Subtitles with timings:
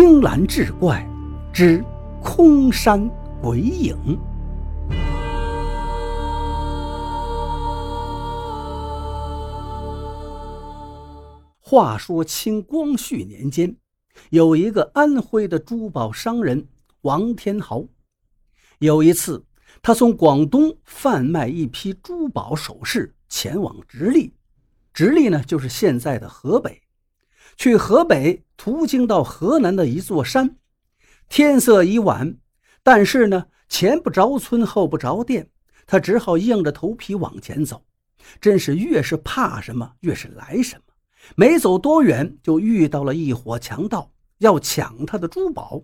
[0.00, 1.04] 青蓝志怪
[1.52, 1.84] 之
[2.22, 3.10] 空山
[3.42, 3.96] 鬼影。
[11.58, 13.74] 话说清光绪年间，
[14.30, 16.68] 有一个安徽的珠宝商人
[17.00, 17.82] 王天豪。
[18.78, 19.44] 有一次，
[19.82, 24.32] 他从广东贩卖一批珠宝首饰，前往直隶。
[24.94, 26.80] 直隶呢，就是现在的河北。
[27.58, 30.56] 去河北途经到河南的一座山，
[31.28, 32.36] 天色已晚，
[32.84, 35.50] 但是呢，前不着村后不着店，
[35.84, 37.84] 他只好硬着头皮往前走。
[38.40, 40.82] 真是越是怕什么，越是来什么。
[41.34, 45.82] 没走多远，就遇到了一伙强盗，要抢他的珠宝。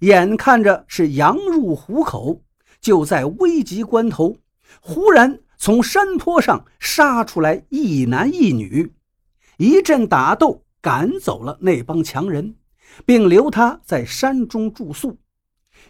[0.00, 2.42] 眼看着是羊入虎口，
[2.78, 4.36] 就在危急关头，
[4.82, 8.92] 忽然从山坡上杀出来一男一女，
[9.56, 10.62] 一阵打斗。
[10.80, 12.54] 赶走了那帮强人，
[13.04, 15.18] 并留他在山中住宿。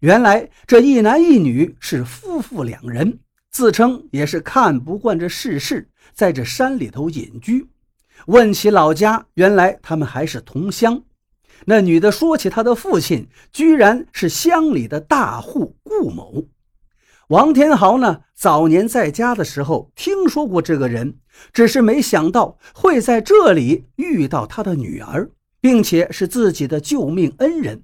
[0.00, 3.18] 原来这一男一女是夫妇两人，
[3.50, 7.66] 自称也是看不惯这世事，在这山里头隐居。
[8.26, 11.02] 问起老家，原来他们还是同乡。
[11.64, 16.44] 那女的说起她的父亲，居然是乡里的大户顾某。
[17.28, 21.18] 王天豪呢，早年在家的时候听说过这个人，
[21.52, 27.82] 只是没想到会在这里遇到他的女儿，并且是自己的救命恩人，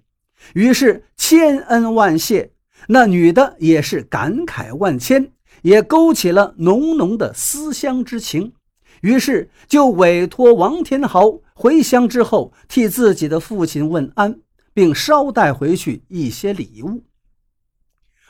[0.55, 2.53] 于是千恩万谢。
[2.89, 8.55] 那女的也是感慨万千，也勾起了浓浓的思乡之情，
[9.03, 14.41] 于是就委托王天豪回乡之后替自己的父亲问安，
[14.73, 17.03] 并捎带回去一些礼物。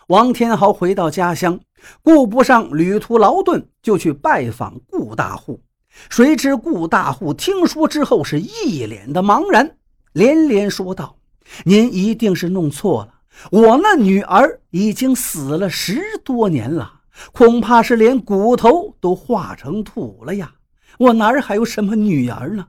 [0.08, 1.58] 王天豪回到家乡，
[2.02, 5.62] 顾不上旅途劳顿，就去拜访顾大户。
[6.10, 9.78] 谁知顾大户听说之后，是一脸的茫然，
[10.12, 11.16] 连连说道
[11.64, 13.14] ：“您一定是弄错了，
[13.50, 17.00] 我那女儿已经死了十多年了，
[17.32, 20.52] 恐怕是连骨头都化成土了呀！
[20.98, 22.66] 我哪儿还有什么女儿呢？”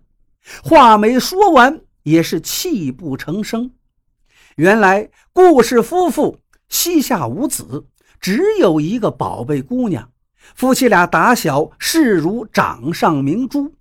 [0.64, 3.72] 话没说完，也是泣不成声。
[4.56, 6.40] 原来顾氏夫妇。
[6.76, 7.86] 膝下无子，
[8.20, 10.10] 只有一个宝贝姑娘。
[10.54, 13.72] 夫妻俩打小视如掌上明珠。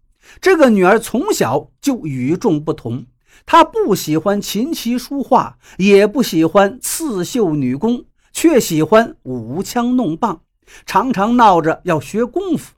[0.41, 3.04] 这个女儿从小就与众不同，
[3.44, 10.43] 她不喜欢琴棋书画，也不喜欢刺绣女工，却喜欢舞枪弄棒，
[10.87, 12.75] 常常闹着要学功夫。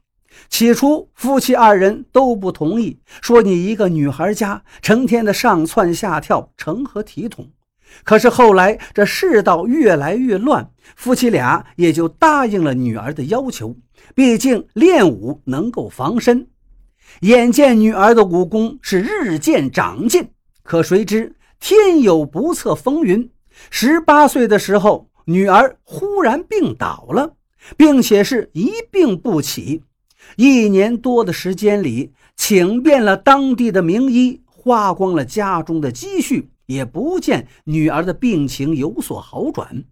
[0.49, 7.51] 起初，夫妻二人都不同意，说你一个女孩家，成天的上蹿下跳，成何体统？
[8.03, 13.75] 可是后来，这世道越来越乱，夫妻俩也就答应了女儿的要求。
[14.15, 16.47] 毕竟练武能够防身，
[17.21, 20.29] 眼见女儿的武功是日渐长进。
[20.63, 23.29] 可谁知天有不测风云，
[23.69, 27.33] 十八岁的时候，女儿忽然病倒了，
[27.75, 29.83] 并且是一病不起。
[30.35, 36.49] 一年多的时间里，请遍了当地的名医，花光了家中的积蓄。
[36.67, 39.83] 也不见女儿的病情有所好转，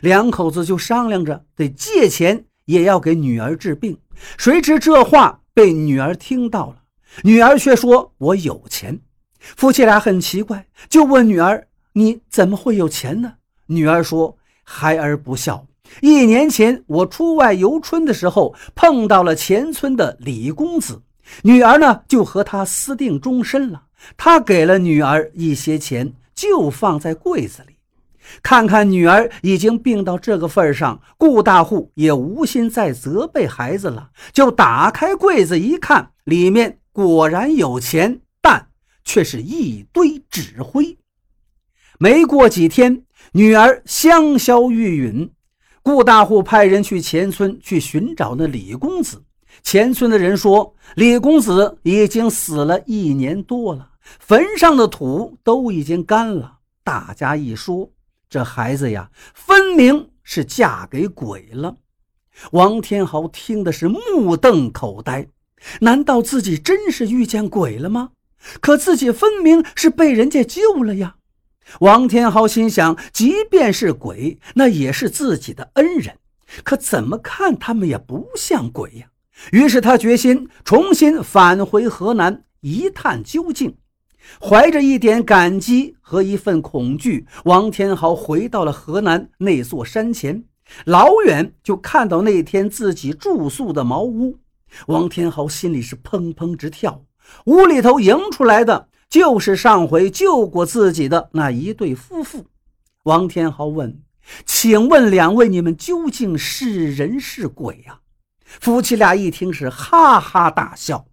[0.00, 3.98] 两口子就商量着得借钱也要给女儿治病。
[4.36, 6.82] 谁知这话被女儿听到了，
[7.22, 9.00] 女儿却说：“我有钱。”
[9.38, 13.34] 夫妻俩很奇怪，就问女儿：“你怎么会有钱呢？”
[13.66, 15.66] 女儿说：“孩儿不孝，
[16.00, 21.00] 一年前我出外游春的时候碰到了前村的李公子，
[21.42, 23.82] 女儿呢就和他私定终身了。”
[24.16, 27.74] 他给了女儿一些钱，就放在柜子里。
[28.42, 38.68] 看看女儿已经病到这个份上，顾大户也无心再责备孩子了，就打开柜子一看，里面果然有钱，但
[39.02, 40.96] 却是一堆纸灰。
[41.98, 43.02] 没过几天，
[43.32, 45.30] 女儿香消玉殒。
[45.82, 49.22] 顾大户派人去前村去寻找那李公子。
[49.62, 56.58] 前村的人说，李公子已经死了一年多了，坟上的土都已经干了。
[56.84, 57.90] 大家一说，
[58.30, 61.76] 这孩子呀，分明是嫁给鬼了。
[62.52, 65.28] 王天豪听的是目瞪口呆，
[65.80, 68.10] 难道自己真是遇见鬼了吗？
[68.60, 71.16] 可自己分明是被人家救了呀！
[71.80, 76.16] 王天豪心想，即便是鬼，那也是自己的恩人，
[76.62, 79.08] 可怎么看他们也不像鬼呀。
[79.52, 83.76] 于是他决心重新返回河南一探究竟，
[84.40, 90.44] 怀着一点感激和一份恐惧，王天豪回到了河南那座山前，
[90.84, 94.38] 老远就看到那天自己住宿的茅屋。
[94.88, 97.04] 王天豪心里是砰砰直跳，
[97.46, 102.46] 屋里头迎出来的就是上回救过自己的那一对夫妇。
[103.04, 104.02] 王天豪问
[104.44, 108.00] ：“请问两位，你们究竟是人是鬼呀？”
[108.60, 111.06] 夫妻俩一听是哈哈大笑：“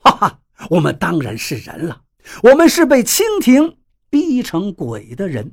[0.00, 0.38] 哈哈，
[0.70, 2.00] 我们当然是人了，
[2.42, 3.76] 我们是被蜻蜓
[4.10, 5.52] 逼成鬼的人。”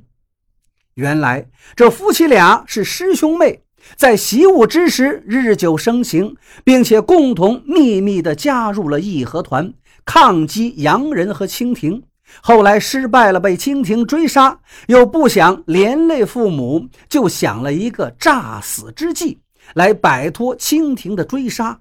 [0.94, 3.62] 原来这夫妻俩是师兄妹。
[3.94, 9.72] 在习武之时，日久生情，并且共同秘密地加入了义和团，
[10.04, 12.02] 抗击洋人和清廷。
[12.42, 19.38] 后来失败了，被清廷追杀，又不想连累父母，就想了一个诈死之计，
[19.74, 21.80] 来摆脱清廷的追杀。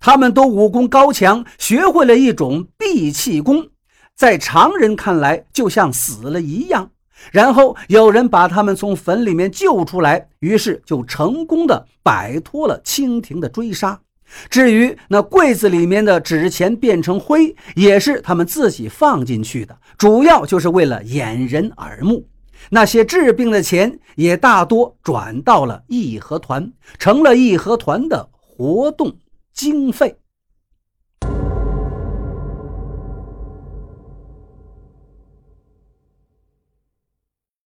[0.00, 3.68] 他们都武功高强，学会了一种闭气功，
[4.14, 6.90] 在常人看来就像死了一样。
[7.32, 14.00] 然后有人把他们从坟里面救出来，于是就成功的摆脱了清廷的追杀。
[14.48, 22.24] 至于那柜子里面的纸钱变成灰，也是他们自己放进去的，主要就是为了掩人耳目。
[22.70, 29.16] 那些治病的钱也大多转到了义和团，成了义和团的活动
[29.52, 30.16] 经费。